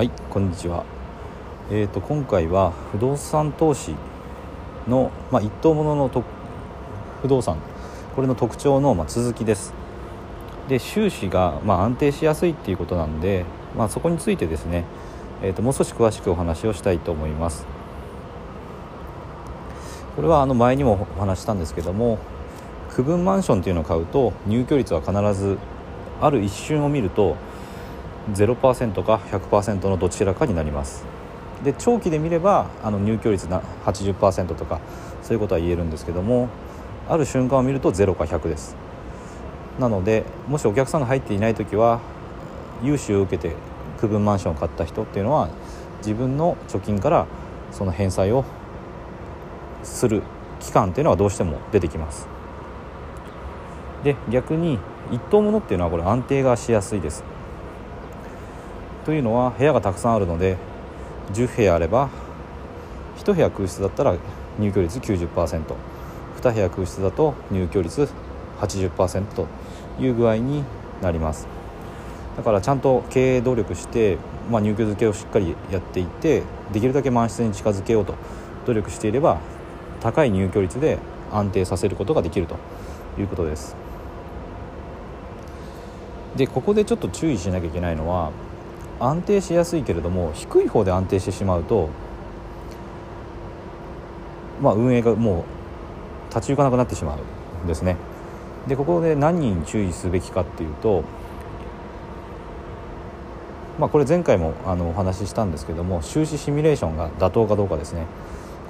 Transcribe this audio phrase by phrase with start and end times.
[0.00, 0.86] はいこんにちは。
[1.70, 3.94] えーと今回は不動産投資
[4.88, 6.24] の、まあ、一等物のと
[7.20, 7.58] 不動産。
[8.16, 9.74] これの特徴の、まあ、続きです。
[10.70, 13.44] で収支が、まあ、安定しやすいっていうことなんで、
[13.76, 14.86] まあ、そこについてですね、
[15.42, 17.66] えー、ともう少し詳しくお話をしたいと思います。
[20.16, 22.16] これはあの前にもお話したんですけども
[22.88, 25.58] 区分マンションっていうのを買うと入居率は必ず
[26.22, 27.36] ある一瞬を見ると
[28.34, 31.04] 0%か100%のどちらかになります。
[31.64, 34.80] で長期で見ればあの入居率な80%とか
[35.22, 36.48] そういうことは言えるんですけども
[37.08, 38.76] ある瞬間を見ると0か100です。
[39.78, 42.00] なのでもしお客さんが入っていない時は
[42.82, 43.54] 融資を受けて
[44.00, 45.48] 区分マンションを買った人っていうのは
[45.98, 47.26] 自分の貯金から
[47.72, 48.44] その返済を
[49.82, 50.22] する
[50.60, 52.28] 期間っていうのはどうしても出てきます。
[54.04, 54.78] で逆に
[55.10, 57.22] 一等物っていうのはこれ安定がしやすいです。
[59.04, 60.56] というのは部屋がたくさんあるので
[61.32, 62.10] 10部屋あれば
[63.18, 64.16] 1部屋空室だったら
[64.58, 68.08] 入居率 90%2 部屋空室だと入居率
[68.60, 69.46] 80%と
[70.00, 70.64] いう具合に
[71.02, 71.46] なります。
[72.36, 74.16] だからちゃんと経営努力して、
[74.50, 78.14] まあ、入居付けをしっかりやっていってできるだけ満室に近づけようと。
[78.66, 79.40] 努力していれば
[80.00, 80.98] 高い入居率で
[81.32, 82.56] 安定させることができると
[83.18, 83.76] いうことです。
[86.36, 88.30] でここでちょっと注意しなきゃいけないのは
[89.00, 91.88] 安定しやすいけれども低い方で安定してしまうと、
[94.60, 95.44] まあ、運営がも
[96.30, 97.96] う立ち行かなくなってしまうんですね。
[98.68, 101.02] でここで何人注意すべきかっていうと、
[103.78, 108.04] まあ、これ前回もあのお話ししたんですけども収支シミュレーションが妥当かどうかですね。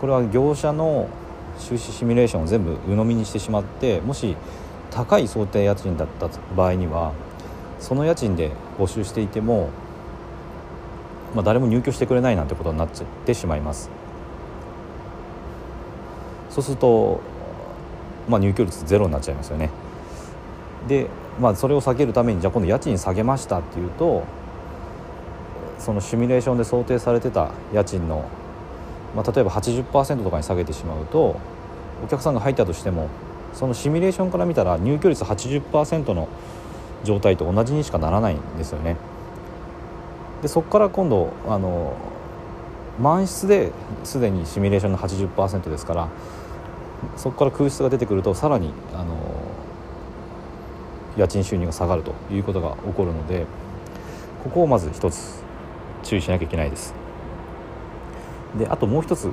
[0.00, 1.08] これは業者の
[1.58, 4.36] 収支シミュレーションを全部鵜呑みにしてしまってもし
[4.90, 7.12] 高い想定家賃だった場合には
[7.78, 9.68] その家賃で募集していても
[11.34, 12.88] まあ、誰も入居してくれないなんてことになっ
[13.24, 13.90] てしまいます
[16.50, 17.20] そうすると、
[18.28, 19.70] まあ、入居率ゼロになっちゃいますよね
[20.88, 21.08] で、
[21.40, 24.24] まあ、それを避けるためにじゃあ今度家賃下げましたっていうと
[25.78, 28.28] そのシミュレーションで想定されてた家賃の、
[29.14, 31.40] まあ、例えば80%とかに下げてしまうと
[32.04, 33.08] お客さんが入ったとしても
[33.54, 36.28] そのシミュレーションから見たら入居率80%の
[37.04, 38.96] 状態と同じにしかならないんですよね。
[40.42, 41.96] でそこから今度あの
[42.98, 43.72] 満室で
[44.04, 46.08] すでにシミュレーションの80%ですから
[47.16, 49.16] そこから空室が出てくるとさらにあの
[51.16, 53.46] 家賃収入が下がるということが起こるので
[54.44, 55.42] ここをまず一つ
[56.02, 56.94] 注意しなきゃいけないです。
[58.58, 59.30] であともう一つ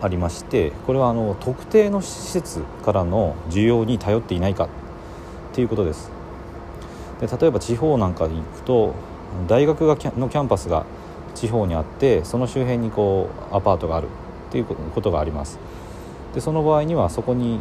[0.00, 4.68] ありましてこれはあの特定の施設からの需要に頼っていないかっ
[5.52, 6.10] ていうことです
[7.20, 8.94] で例えば地方なんかに行くと
[9.46, 10.84] 大学がのキャンパスが
[11.34, 14.06] 地方にあってその周辺にこうアパートがある
[14.48, 15.58] っていうことがあります。
[16.34, 17.60] でその場合にはそこに、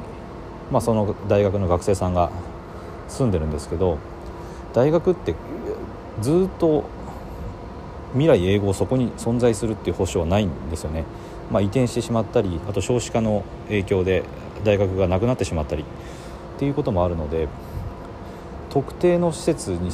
[0.72, 2.32] まあ、その大学の学生さんが
[3.08, 3.98] 住んでるんですけど
[4.74, 5.36] 大学って
[6.22, 6.84] ずっと
[8.14, 11.06] 未来永劫そこに存在するっていう保証はないんですよね、
[11.52, 14.24] まあ、移転してしまったりあと少子化の影響で
[14.64, 17.48] 大学がなくなってしまったりっていうこともあるので
[18.70, 19.92] 特定の施設に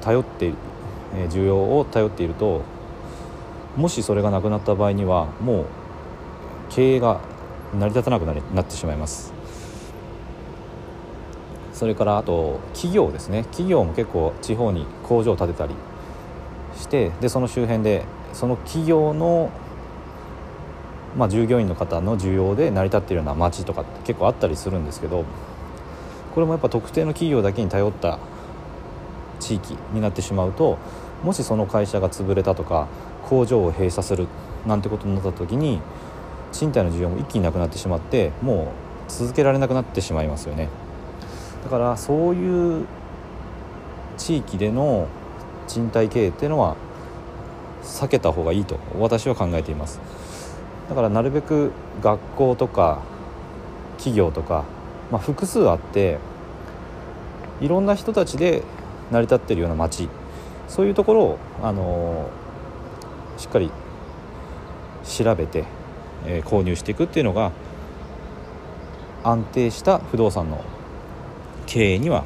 [0.00, 0.52] 頼って
[1.28, 2.62] 需要を頼っていると
[3.76, 5.66] もしそれがなくなった場合にはもう
[6.70, 7.20] 経営が
[7.78, 9.32] 成り立たなくなりなってしまいます。
[11.72, 13.44] それからあと企業ですね。
[13.44, 15.74] 企業も結構地方に工場を建てたり
[16.76, 19.50] してでその周辺でその企業の、
[21.16, 25.24] まあ、従業員の方の需要で成り立っているような町とかって結構あったりするんですけど
[26.34, 28.18] これもやっぱ特定の企業だけに頼った
[29.40, 30.78] 地域になってしまうと
[31.24, 32.86] もしその会社が潰れたとか
[33.24, 34.28] 工場を閉鎖する
[34.66, 35.80] なんてことになった時に
[36.52, 38.72] 賃貸の需要も一気になくなってしまっても
[39.08, 40.68] う続けられなくなってしまいますよね。
[41.64, 42.86] だからそういう
[44.16, 45.08] 地域での
[45.66, 46.76] 賃貸経営っていうのは
[47.82, 50.00] 避けた方がいいと私は考えています。
[50.88, 51.72] だからなるべく
[52.02, 53.00] 学校とか
[53.96, 54.64] 企業とか、
[55.10, 56.18] まあ、複数あって
[57.60, 58.62] いろんな人たちで
[59.10, 60.08] 成り立ってるような街
[60.68, 62.30] そういうところを、あの
[63.36, 63.70] しっかり
[65.04, 65.64] 調べて、
[66.24, 67.50] えー、購入していくっていうのが
[69.24, 70.64] 安定した不動産の
[71.66, 72.24] 経営には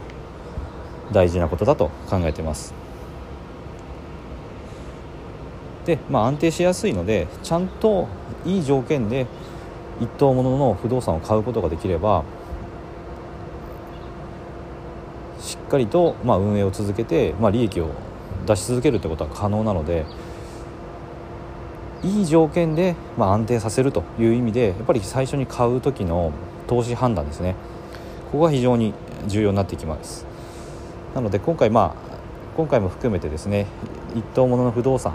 [1.12, 2.74] 大事なことだと考えてます。
[5.86, 8.08] で、まあ、安定しやすいのでちゃんと
[8.44, 9.26] いい条件で
[10.00, 12.24] 一等物の不動産を買うことができれば
[15.66, 17.90] っかりと、まあ、運営を続けて、まあ、利益を
[18.46, 20.04] 出し続けるってことは可能なので
[22.02, 26.32] いい条件で、まあ、安定させるという意味でやっぱり最初に買う時の
[26.66, 27.54] 投資判断ですね。
[28.30, 28.92] ここが非常に
[29.26, 30.26] 重要になってきます。
[31.14, 32.14] なので今回まあ
[32.56, 33.66] 今回も含めてですね
[34.14, 35.14] 一等物の不動産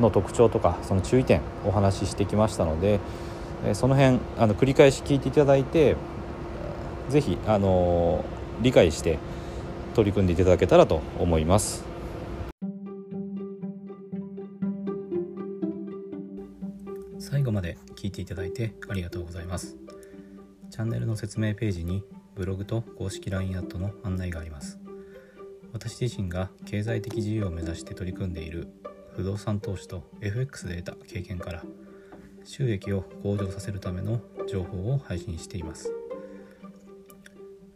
[0.00, 3.00] の特徴とかその注意点お話ししてきましたので
[3.74, 5.96] その辺あの繰り返し聞いていただいて
[7.08, 8.24] 是非あの
[8.60, 9.18] 理解して
[9.92, 11.84] 取り組んでいただけたらと思います。
[17.18, 19.76] 最後まで聞いていただいてありがとうございます。
[20.70, 22.02] チャンネルの説明ページに
[22.34, 24.78] ブログと公式 LINE アットの案内があります。
[25.72, 28.68] 私自身が経済的自由を目指して取り組んでいる
[29.14, 31.62] 不動産投資と FX で得た経験から
[32.44, 35.92] 収益を向上させるための情報を配信しています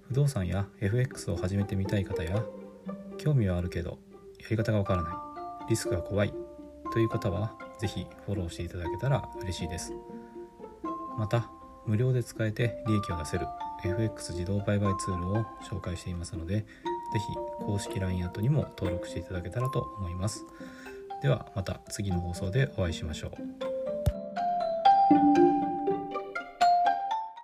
[0.09, 2.43] 不動産や FX を始めてみたい方や
[3.19, 3.99] 興味はあるけど
[4.41, 6.33] やり方がわからないリスクが怖い
[6.93, 9.93] という方は是非フォローしていただけたら嬉しいです。
[11.19, 11.51] また
[11.87, 13.47] 無料で使えて利益を出せる
[13.85, 16.67] FX 自動売買ツールを紹介していますので
[17.13, 17.25] 是非
[17.65, 20.45] 公式 LINE アットにも登録していただけたらと思います。
[21.23, 25.46] ではまた次の放送でお会いしましょう。